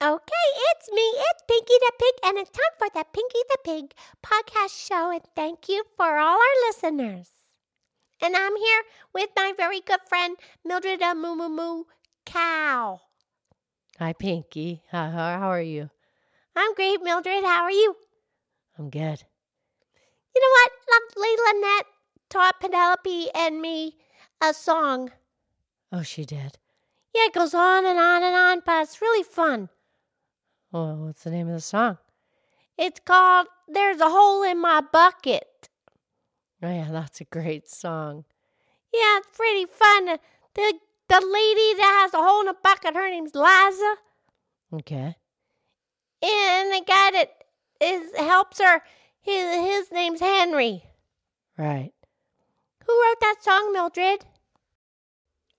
Okay, 0.00 0.46
it's 0.70 0.92
me, 0.92 1.02
it's 1.02 1.42
Pinky 1.48 1.74
the 1.80 1.92
Pig, 1.98 2.14
and 2.22 2.38
it's 2.38 2.50
time 2.50 2.74
for 2.78 2.88
the 2.94 3.04
Pinky 3.12 3.42
the 3.48 3.58
Pig 3.64 3.94
podcast 4.24 4.86
show. 4.86 5.10
And 5.10 5.22
thank 5.34 5.68
you 5.68 5.82
for 5.96 6.18
all 6.18 6.38
our 6.38 6.56
listeners. 6.68 7.28
And 8.22 8.36
I'm 8.36 8.54
here 8.54 8.82
with 9.12 9.30
my 9.34 9.52
very 9.56 9.80
good 9.80 10.00
friend, 10.08 10.36
Mildred 10.64 11.02
a 11.02 11.12
Moo 11.16 11.34
Moo 11.34 11.48
Moo 11.48 11.84
Cow. 12.24 13.00
Hi, 13.98 14.12
Pinky. 14.12 14.82
How 14.92 15.50
are 15.50 15.60
you? 15.60 15.90
I'm 16.56 16.74
great, 16.74 17.02
Mildred. 17.02 17.44
How 17.44 17.62
are 17.64 17.70
you? 17.70 17.96
I'm 18.78 18.90
good. 18.90 19.22
You 20.34 20.40
know 20.40 20.48
what? 20.50 20.72
Lovely 20.92 21.36
Lynette 21.46 21.86
taught 22.28 22.60
Penelope 22.60 23.28
and 23.34 23.60
me 23.60 23.96
a 24.42 24.52
song. 24.52 25.10
Oh, 25.92 26.02
she 26.02 26.24
did. 26.24 26.58
Yeah, 27.14 27.26
it 27.26 27.32
goes 27.32 27.54
on 27.54 27.86
and 27.86 27.98
on 27.98 28.22
and 28.22 28.34
on, 28.34 28.62
but 28.66 28.82
it's 28.82 29.00
really 29.00 29.22
fun. 29.22 29.68
Well, 30.72 30.96
what's 30.96 31.22
the 31.22 31.30
name 31.30 31.48
of 31.48 31.54
the 31.54 31.60
song? 31.60 31.98
It's 32.76 32.98
called 32.98 33.46
There's 33.68 34.00
a 34.00 34.10
Hole 34.10 34.42
in 34.42 34.60
My 34.60 34.80
Bucket. 34.80 35.68
Oh, 36.62 36.68
yeah, 36.68 36.88
that's 36.90 37.20
a 37.20 37.24
great 37.24 37.68
song. 37.68 38.24
Yeah, 38.92 39.18
it's 39.18 39.36
pretty 39.36 39.66
fun. 39.66 40.18
The 40.54 40.74
the 41.08 41.20
lady 41.20 41.78
that 41.78 42.00
has 42.02 42.14
a 42.14 42.22
hole 42.24 42.40
in 42.40 42.48
a 42.48 42.54
bucket, 42.54 42.94
her 42.94 43.10
name's 43.10 43.34
Liza. 43.34 43.94
Okay. 44.72 45.16
And 46.24 46.72
the 46.72 46.84
guy 46.86 47.10
that 47.10 47.44
is 47.80 48.16
helps 48.16 48.58
her, 48.58 48.82
his 49.20 49.54
his 49.56 49.92
name's 49.92 50.20
Henry. 50.20 50.84
Right. 51.58 51.92
Who 52.86 53.02
wrote 53.02 53.20
that 53.20 53.36
song, 53.42 53.72
Mildred? 53.72 54.24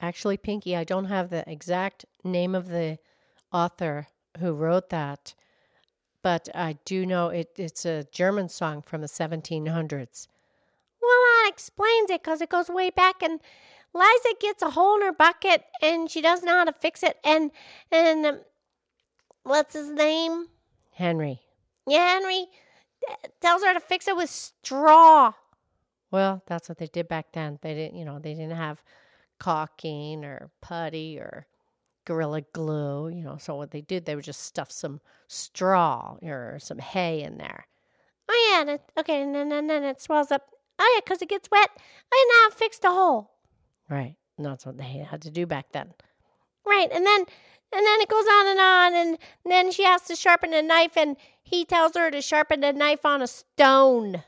Actually, 0.01 0.37
Pinky, 0.37 0.75
I 0.75 0.83
don't 0.83 1.05
have 1.05 1.29
the 1.29 1.49
exact 1.49 2.05
name 2.23 2.53
of 2.53 2.67
the 2.67 2.99
author 3.51 4.07
who 4.39 4.53
wrote 4.53 4.89
that, 4.89 5.33
but 6.21 6.49
I 6.53 6.77
do 6.85 7.05
know 7.05 7.29
it, 7.29 7.51
it's 7.57 7.85
a 7.85 8.05
German 8.11 8.49
song 8.49 8.81
from 8.81 9.01
the 9.01 9.07
1700s. 9.07 10.27
Well, 11.01 11.11
that 11.11 11.49
explains 11.51 12.09
it 12.09 12.23
because 12.23 12.41
it 12.41 12.49
goes 12.49 12.67
way 12.67 12.89
back 12.89 13.21
and 13.21 13.39
Liza 13.93 14.35
gets 14.41 14.61
a 14.61 14.71
hole 14.71 14.95
in 14.97 15.03
her 15.03 15.13
bucket 15.13 15.63
and 15.81 16.09
she 16.09 16.21
doesn't 16.21 16.45
know 16.45 16.57
how 16.57 16.65
to 16.65 16.73
fix 16.73 17.01
it. 17.01 17.17
And, 17.23 17.51
and 17.91 18.25
um, 18.25 18.39
what's 19.43 19.73
his 19.73 19.89
name? 19.89 20.47
Henry. 20.95 21.41
Yeah, 21.85 22.13
Henry 22.13 22.47
tells 23.41 23.63
her 23.63 23.73
to 23.73 23.81
fix 23.81 24.07
it 24.07 24.15
with 24.15 24.29
straw. 24.29 25.33
Well, 26.09 26.41
that's 26.47 26.69
what 26.69 26.77
they 26.77 26.87
did 26.87 27.09
back 27.09 27.33
then. 27.33 27.59
They 27.61 27.73
didn't, 27.73 27.97
you 27.97 28.05
know, 28.05 28.17
they 28.17 28.33
didn't 28.33 28.55
have 28.55 28.81
caulking 29.37 30.23
or 30.23 30.49
putty 30.61 31.19
or 31.19 31.47
gorilla 32.05 32.43
glue, 32.53 33.09
you 33.09 33.23
know. 33.23 33.35
So 33.37 33.55
what 33.55 33.71
they 33.71 33.81
did, 33.81 34.05
they 34.05 34.15
would 34.15 34.23
just 34.23 34.43
stuff 34.43 34.71
some 34.71 35.01
straw 35.27 36.15
or 36.21 36.59
some 36.59 36.79
hay 36.79 37.21
in 37.21 37.37
there. 37.39 37.67
Oh, 38.29 38.49
yeah. 38.49 38.61
And 38.61 38.69
it, 38.69 38.81
okay. 38.97 39.21
And 39.21 39.35
then, 39.35 39.51
and 39.51 39.69
then 39.69 39.83
it 39.83 40.01
swells 40.01 40.31
up. 40.31 40.43
Oh, 40.79 40.93
yeah, 40.95 41.01
because 41.03 41.21
it 41.21 41.29
gets 41.29 41.51
wet. 41.51 41.69
Oh, 41.75 41.79
I 42.13 42.47
now 42.49 42.55
fixed 42.55 42.83
the 42.83 42.91
hole. 42.91 43.31
Right. 43.89 44.15
And 44.37 44.45
that's 44.45 44.65
what 44.65 44.77
they 44.77 45.05
had 45.09 45.21
to 45.23 45.29
do 45.29 45.45
back 45.45 45.73
then. 45.73 45.93
Right. 46.65 46.89
And 46.91 47.05
then 47.05 47.25
and 47.71 47.85
then 47.85 48.01
it 48.01 48.09
goes 48.09 48.25
on 48.25 48.47
and 48.47 48.59
on 48.59 48.93
and 48.93 49.17
then 49.45 49.71
she 49.71 49.83
has 49.83 50.01
to 50.03 50.15
sharpen 50.15 50.53
a 50.53 50.61
knife 50.61 50.95
and 50.95 51.17
he 51.43 51.65
tells 51.65 51.95
her 51.95 52.09
to 52.09 52.21
sharpen 52.21 52.61
the 52.61 52.73
knife 52.73 53.05
on 53.05 53.21
a 53.21 53.27
stone. 53.27 54.23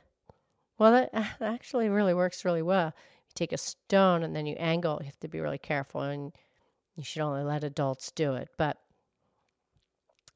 Well, 0.78 0.94
uh, 0.94 1.08
that 1.12 1.42
actually 1.42 1.90
really 1.90 2.14
works 2.14 2.46
really 2.46 2.62
well. 2.62 2.94
You 2.96 3.32
take 3.34 3.52
a 3.52 3.58
stone 3.58 4.24
and 4.24 4.36
then 4.36 4.46
you 4.46 4.56
angle. 4.56 4.98
You 5.00 5.06
have 5.06 5.20
to 5.22 5.28
be 5.28 5.40
really 5.40 5.58
careful 5.58 6.02
and 6.02 6.34
you 6.96 7.04
should 7.04 7.22
only 7.22 7.44
let 7.44 7.64
adults 7.64 8.12
do 8.12 8.36
it. 8.36 8.50
But 8.58 8.78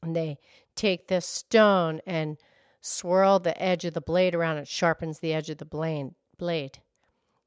they 0.06 0.38
take 0.76 1.08
this 1.08 1.26
stone 1.26 2.02
and 2.08 2.38
swirl 2.82 3.40
the 3.40 3.62
edge 3.62 3.86
of 3.86 3.94
the 3.94 4.02
blade 4.02 4.34
around. 4.34 4.58
It 4.58 4.68
sharpens 4.68 5.20
the 5.20 5.34
edge 5.34 5.50
of 5.50 5.58
the 5.58 5.66
blade. 5.66 6.16
blade. 6.38 6.80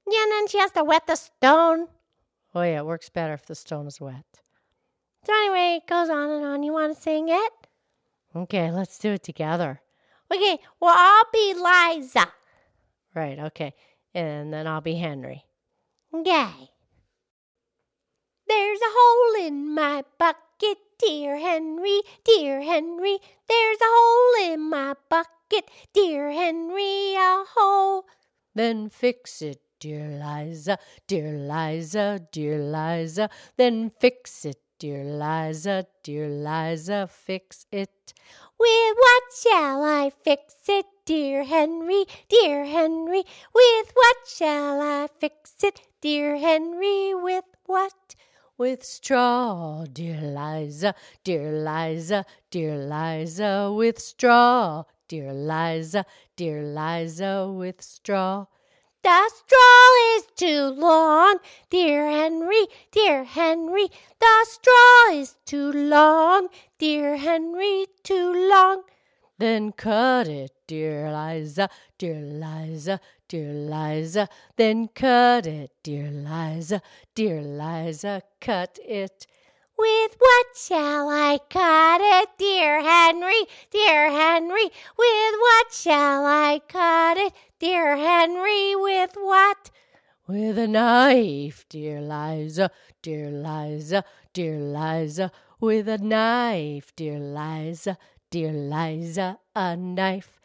Yeah, 0.09 0.23
and 0.23 0.33
then 0.33 0.49
she 0.49 0.59
has 0.59 0.71
to 0.73 0.85
wet 0.85 1.07
the 1.07 1.17
stone. 1.17 1.89
Oh, 2.55 2.63
yeah, 2.63 2.79
it 2.79 2.87
works 2.87 3.09
better 3.09 3.33
if 3.33 3.47
the 3.47 3.55
stone 3.55 3.87
is 3.87 4.01
wet. 4.01 4.25
So, 5.27 5.33
anyway, 5.33 5.81
it 5.83 5.89
goes 5.89 6.11
on 6.11 6.31
and 6.31 6.45
on. 6.45 6.63
You 6.63 6.73
want 6.73 6.95
to 6.95 7.03
sing 7.03 7.29
it? 7.29 7.53
Okay, 8.37 8.71
let's 8.71 8.99
do 8.99 9.13
it 9.13 9.23
together. 9.23 9.81
Okay, 10.33 10.59
well, 10.81 10.95
I'll 10.97 11.25
be 11.33 11.55
Liza. 11.55 12.27
Right, 13.15 13.39
okay. 13.39 13.75
And 14.15 14.53
then 14.53 14.67
I'll 14.67 14.81
be 14.81 14.97
Henry. 14.97 15.45
Okay. 16.13 16.71
There's 18.47 18.79
a 18.81 18.95
hole 18.95 19.47
in 19.47 19.75
my 19.75 20.05
bucket, 20.19 20.79
dear 20.99 21.39
Henry, 21.39 22.03
dear 22.25 22.61
Henry. 22.63 23.19
There's 23.49 23.79
a 23.81 23.85
hole 23.85 24.53
in 24.53 24.69
my 24.69 24.95
bucket, 25.09 25.71
dear 25.93 26.31
Henry, 26.31 27.15
a 27.15 27.45
hole. 27.57 28.05
Then 28.55 28.89
fix 28.89 29.41
it, 29.43 29.61
dear 29.81 30.09
Liza, 30.09 30.79
dear 31.07 31.33
Liza, 31.39 32.27
dear 32.31 32.59
Liza. 32.59 33.31
Then 33.57 33.91
fix 33.91 34.45
it, 34.45 34.59
dear 34.79 35.05
Liza, 35.05 35.87
dear 36.03 36.29
Liza, 36.29 37.07
fix 37.07 37.67
it. 37.71 38.13
With 38.59 38.97
what 38.97 39.23
shall 39.43 39.83
I 39.85 40.11
fix 40.23 40.55
it, 40.69 40.87
dear 41.05 41.45
Henry, 41.45 42.05
dear 42.29 42.65
Henry? 42.65 43.25
With 43.55 43.93
what 43.95 44.17
shall 44.27 44.81
I 44.81 45.09
fix 45.19 45.55
it, 45.63 45.81
dear 46.01 46.37
Henry? 46.37 47.15
With 47.15 47.45
what? 47.67 48.15
With 48.57 48.85
straw, 48.85 49.85
dear 49.85 50.21
Liza, 50.21 50.95
dear 51.25 51.53
Liza, 51.53 52.25
dear 52.51 52.77
Liza, 52.77 53.73
with 53.73 53.99
straw, 53.99 54.85
dear 55.09 55.33
Liza, 55.33 56.07
dear 56.37 56.63
Liza, 56.63 57.51
with 57.51 57.83
straw. 57.83 58.47
The 59.05 59.31
straw 59.37 60.17
is 60.17 60.25
too 60.35 60.81
long, 60.81 61.37
dear 61.69 62.11
Henry, 62.11 62.67
dear 62.91 63.25
Henry. 63.25 63.89
The 64.19 64.47
straw 64.49 65.13
is 65.13 65.37
too 65.45 65.71
long, 65.73 66.49
dear 66.79 67.19
Henry, 67.19 67.85
too 68.03 68.33
long. 68.51 68.85
Then 69.37 69.73
cut 69.73 70.27
it, 70.27 70.53
dear 70.67 71.13
Liza, 71.13 71.69
dear 71.99 72.19
Liza, 72.19 72.99
dear 73.29 73.53
Liza. 73.53 74.31
Then 74.57 74.89
cut 74.89 75.47
it, 75.47 75.73
dear 75.83 76.11
Liza, 76.11 76.81
dear 77.15 77.43
Liza, 77.43 78.23
cut 78.41 78.79
it. 78.83 79.27
With 79.77 80.17
what 80.19 80.47
shall 80.55 81.09
I 81.09 81.39
cut 81.51 82.01
it, 82.01 82.29
dear 82.39 82.81
Henry, 82.81 83.47
dear 83.71 84.11
Henry? 84.11 84.71
With 84.97 85.35
what 85.41 85.73
shall 85.73 86.25
I 86.25 86.61
cut 86.69 87.17
it, 87.17 87.33
dear 87.59 87.97
Henry? 87.97 88.77
With 88.77 89.15
what? 89.17 89.71
With 90.29 90.59
a 90.59 90.69
knife, 90.69 91.67
dear 91.69 92.01
Liza, 92.01 92.71
dear 93.03 93.31
Liza, 93.31 94.05
dear 94.33 94.59
Liza. 94.59 95.33
With 95.61 95.89
a 95.89 95.99
knife, 95.99 96.93
dear 96.95 97.19
Liza, 97.19 97.99
dear 98.31 98.53
Liza, 98.53 99.39
a 99.57 99.77
knife. 99.77 100.41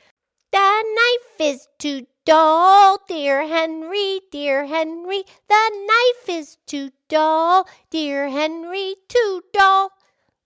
The 0.51 0.83
knife 0.95 1.51
is 1.51 1.67
too 1.77 2.07
dull, 2.29 2.99
dear 3.07 3.47
Henry, 3.47 4.21
dear 4.31 4.67
Henry. 4.67 5.23
The 5.47 5.87
knife 5.87 6.29
is 6.29 6.57
too 6.67 6.91
dull, 7.07 7.67
dear 7.89 8.29
Henry, 8.29 8.97
too 9.07 9.41
dull. 9.51 9.93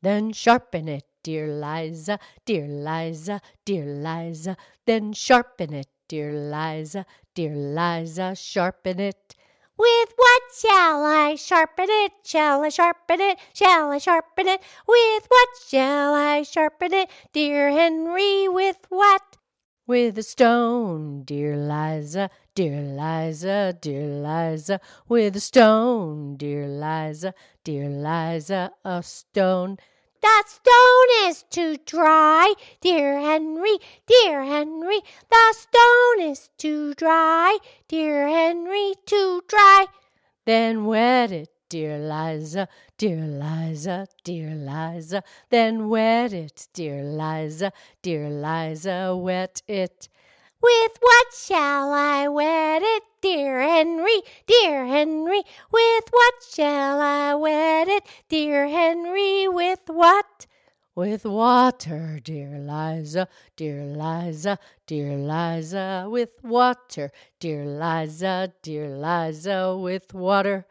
Then 0.01 0.31
sharpen 0.31 0.87
it, 0.87 1.03
dear 1.23 1.45
Liza, 1.45 2.19
dear 2.45 2.67
Liza, 2.67 3.41
dear 3.65 3.83
Liza. 3.83 4.55
Then 4.85 5.11
sharpen 5.11 5.73
it, 5.73 5.87
dear 6.07 6.31
Liza, 6.31 7.05
dear 7.35 7.53
Liza, 7.53 8.33
sharpen 8.35 9.01
it. 9.01 9.35
With 9.77 10.13
what 10.15 10.43
shall 10.57 11.03
I 11.03 11.35
sharpen 11.35 11.87
it? 11.89 12.13
Shall 12.23 12.63
I 12.63 12.69
sharpen 12.69 13.19
it? 13.19 13.39
Shall 13.53 13.91
I 13.91 13.97
sharpen 13.97 14.47
it? 14.47 14.61
With 14.87 15.25
what 15.27 15.49
shall 15.67 16.13
I 16.13 16.43
sharpen 16.43 16.93
it? 16.93 17.09
Dear 17.33 17.71
Henry, 17.71 18.47
with 18.47 18.77
what? 18.87 19.35
With 19.85 20.17
a 20.17 20.23
stone, 20.23 21.23
dear 21.25 21.57
Liza, 21.57 22.29
dear 22.55 22.81
Liza, 22.81 23.77
dear 23.81 24.07
Liza. 24.07 24.79
With 25.09 25.35
a 25.35 25.41
stone, 25.41 26.37
dear 26.37 26.69
Liza, 26.69 27.33
dear 27.65 27.89
Liza, 27.89 28.71
a 28.85 29.03
stone. 29.03 29.75
That 30.21 30.43
stone 30.47 31.29
is 31.29 31.43
too 31.49 31.75
dry, 31.85 32.53
dear 32.79 33.19
Henry, 33.19 33.77
dear 34.07 34.45
Henry. 34.45 35.01
The 35.29 35.53
stone 35.53 36.31
is 36.31 36.49
too 36.57 36.93
dry, 36.93 37.57
dear 37.89 38.29
Henry, 38.29 38.93
too 39.05 39.41
dry. 39.49 39.87
Then 40.45 40.85
wet 40.85 41.33
it, 41.33 41.49
dear 41.73 41.97
Liza, 41.97 42.67
dear 42.99 43.25
Liza, 43.25 44.07
dear 44.23 44.53
Liza. 44.53 45.23
Then 45.49 45.89
wet 45.89 46.31
it, 46.31 46.67
dear 46.71 47.01
Liza, 47.03 47.73
dear 48.03 48.29
Liza, 48.29 49.15
wet 49.15 49.63
it. 49.67 50.07
With 50.61 50.97
what 50.99 51.27
shall 51.33 51.91
I 51.91 52.27
wet 52.27 52.83
it, 52.83 53.01
dear 53.23 53.59
Henry, 53.59 54.21
dear 54.45 54.85
Henry? 54.85 55.41
With 55.71 56.03
what 56.11 56.35
shall 56.47 57.01
I 57.01 57.33
wet 57.33 57.87
it, 57.87 58.03
dear 58.29 58.67
Henry? 58.67 59.47
With 59.47 59.87
what? 59.87 60.45
With 60.93 61.25
water, 61.25 62.19
dear 62.23 62.59
Liza, 62.59 63.27
dear 63.55 63.83
Liza, 63.83 64.59
dear 64.85 65.17
Liza, 65.17 66.05
with 66.07 66.37
water, 66.43 67.11
dear 67.39 67.65
Liza, 67.65 68.53
dear 68.61 68.89
Liza, 68.95 69.75
with 69.75 70.13
water. 70.13 70.67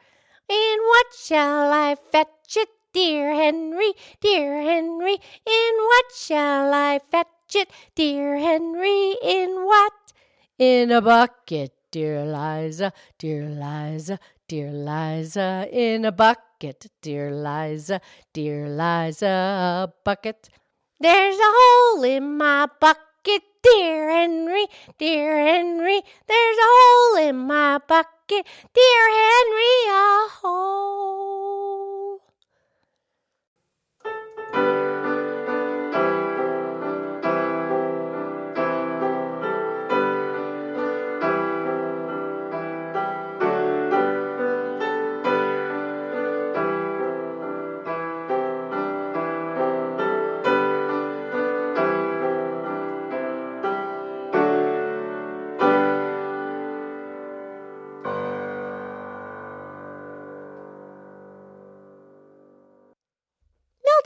In 0.48 0.76
what 0.86 1.06
shall 1.16 1.72
I 1.72 1.94
fetch 1.94 2.56
it, 2.56 2.68
dear 2.92 3.34
Henry, 3.34 3.92
dear 4.20 4.60
Henry? 4.62 5.14
In 5.46 5.72
what 5.76 6.06
shall 6.14 6.74
I 6.74 6.98
fetch 7.10 7.54
it, 7.54 7.70
dear 7.94 8.38
Henry? 8.38 9.16
In 9.22 9.64
what? 9.64 9.92
In 10.58 10.90
a 10.90 11.00
bucket, 11.00 11.72
dear 11.90 12.24
Liza, 12.24 12.92
dear 13.18 13.48
Liza, 13.48 14.18
dear 14.48 14.70
Liza, 14.70 15.68
in 15.72 16.04
a 16.04 16.12
bucket, 16.12 16.86
dear 17.00 17.30
Liza, 17.34 18.00
dear 18.32 18.68
Liza, 18.68 19.26
a 19.26 19.92
bucket. 20.04 20.48
There's 21.00 21.36
a 21.36 21.52
hole 21.58 22.04
in 22.04 22.36
my 22.36 22.66
bucket, 22.80 23.42
dear 23.62 24.10
Henry, 24.10 24.66
dear 24.98 25.38
Henry. 25.38 26.02
There's 26.28 26.58
a 26.58 26.72
hole 26.78 27.28
in 27.28 27.36
my 27.38 27.78
bucket, 27.78 28.21
dear 28.40 29.04
Henry, 29.10 29.76
a 29.90 30.28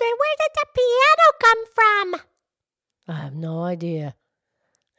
Where 0.04 0.36
did 0.38 0.52
the 0.54 0.66
piano 0.74 1.26
come 1.40 1.64
from? 1.74 2.20
I 3.08 3.22
have 3.24 3.34
no 3.34 3.62
idea. 3.62 4.14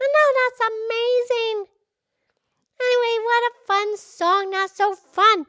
I 0.01 0.07
know 0.13 0.27
that's 0.37 0.61
amazing. 0.73 1.65
Anyway, 2.79 3.23
what 3.23 3.51
a 3.51 3.65
fun 3.65 3.97
song. 3.97 4.51
Not 4.51 4.69
so 4.69 4.95
fun. 4.95 5.45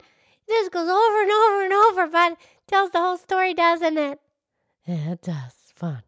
This 0.47 0.69
goes 0.69 0.89
over 0.89 1.21
and 1.21 1.31
over 1.31 1.63
and 1.63 1.73
over, 1.73 2.07
but 2.07 2.37
tells 2.67 2.91
the 2.91 2.99
whole 2.99 3.17
story, 3.17 3.53
doesn't 3.53 3.97
it? 3.97 4.19
Yeah, 4.85 5.11
it 5.11 5.21
does. 5.21 5.53
Fun. 5.73 6.03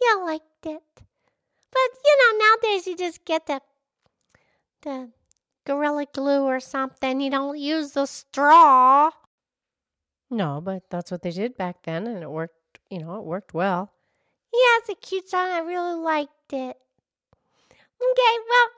You 0.00 0.24
liked 0.24 0.66
it. 0.66 0.82
But 0.96 1.90
you 2.04 2.18
know, 2.18 2.46
nowadays 2.46 2.86
you 2.86 2.96
just 2.96 3.24
get 3.24 3.46
the 3.46 3.60
the 4.82 5.10
gorilla 5.64 6.06
glue 6.12 6.42
or 6.44 6.60
something. 6.60 7.20
You 7.20 7.30
don't 7.30 7.58
use 7.58 7.92
the 7.92 8.06
straw. 8.06 9.10
No, 10.30 10.60
but 10.60 10.90
that's 10.90 11.10
what 11.10 11.22
they 11.22 11.30
did 11.30 11.56
back 11.56 11.82
then, 11.84 12.06
and 12.06 12.22
it 12.22 12.30
worked. 12.30 12.56
You 12.90 12.98
know, 12.98 13.16
it 13.16 13.24
worked 13.24 13.54
well. 13.54 13.92
Yeah, 14.52 14.78
it's 14.78 14.88
a 14.88 14.94
cute 14.94 15.28
song. 15.28 15.48
I 15.50 15.58
really 15.58 15.94
liked 15.94 16.52
it. 16.52 16.76
Okay, 18.12 18.36
well, 18.48 18.68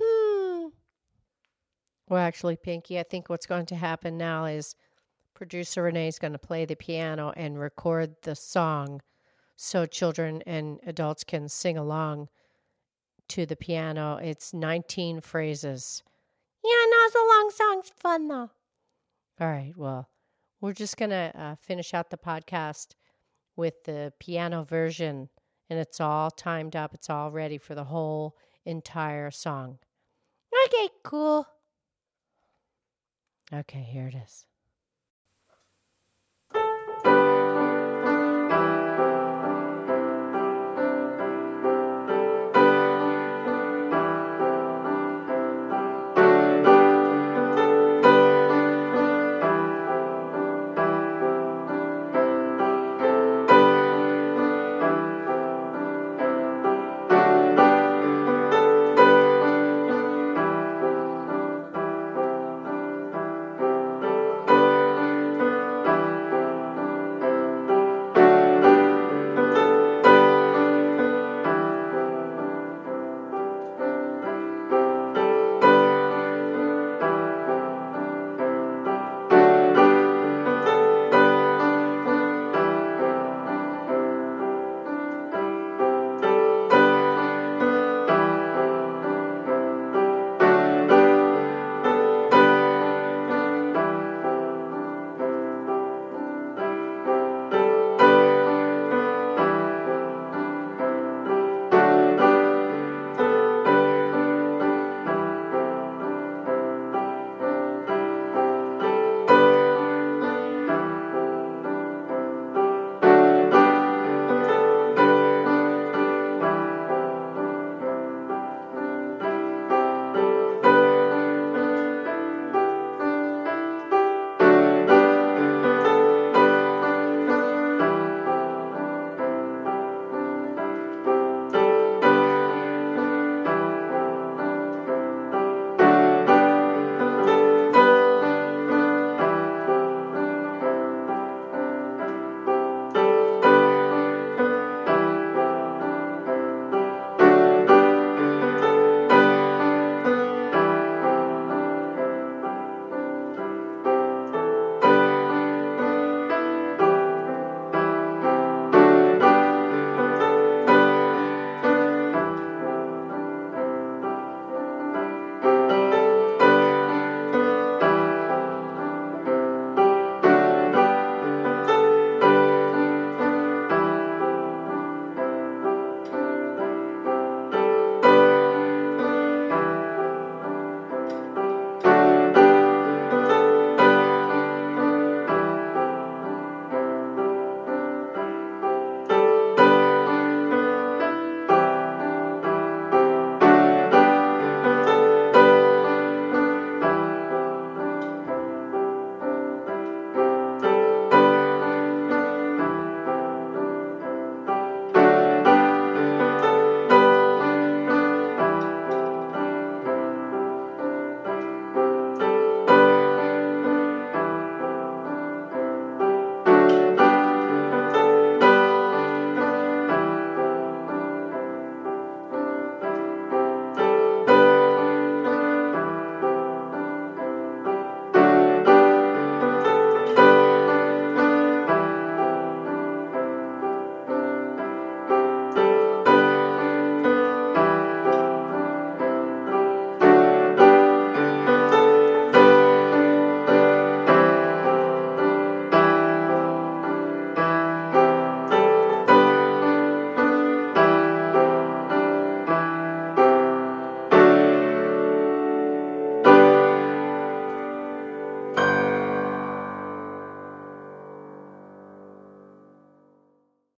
hmm. 0.00 0.68
Well, 2.08 2.20
actually, 2.22 2.56
Pinky, 2.56 2.98
I 2.98 3.02
think 3.02 3.28
what's 3.28 3.46
going 3.46 3.66
to 3.66 3.76
happen 3.76 4.16
now 4.16 4.44
is 4.44 4.76
producer 5.34 5.82
Renee 5.82 6.08
is 6.08 6.18
going 6.18 6.32
to 6.32 6.38
play 6.38 6.64
the 6.64 6.76
piano 6.76 7.32
and 7.36 7.58
record 7.58 8.14
the 8.22 8.34
song 8.34 9.00
so 9.56 9.86
children 9.86 10.42
and 10.46 10.80
adults 10.86 11.24
can 11.24 11.48
sing 11.48 11.76
along 11.76 12.28
to 13.28 13.46
the 13.46 13.56
piano. 13.56 14.16
It's 14.16 14.52
19 14.52 15.20
phrases. 15.20 16.02
Yeah, 16.62 16.70
no, 16.70 16.96
it's 17.06 17.14
a 17.14 17.18
long 17.18 17.50
song. 17.50 17.80
It's 17.80 17.90
fun 17.90 18.28
though. 18.28 18.50
All 19.40 19.48
right, 19.48 19.72
well, 19.76 20.08
we're 20.60 20.72
just 20.72 20.96
going 20.96 21.10
to 21.10 21.32
uh, 21.34 21.54
finish 21.56 21.92
out 21.92 22.10
the 22.10 22.16
podcast 22.16 22.94
with 23.56 23.84
the 23.84 24.12
piano 24.18 24.64
version, 24.64 25.28
and 25.70 25.78
it's 25.78 26.00
all 26.00 26.30
timed 26.30 26.76
up. 26.76 26.94
It's 26.94 27.10
all 27.10 27.30
ready 27.30 27.58
for 27.58 27.74
the 27.74 27.84
whole 27.84 28.36
entire 28.64 29.30
song. 29.30 29.78
Okay, 30.66 30.88
cool. 31.02 31.46
Okay, 33.52 33.82
here 33.82 34.08
it 34.08 34.14
is. 34.14 34.46